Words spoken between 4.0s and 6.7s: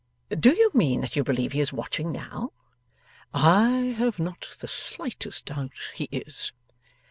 not the slightest doubt he is.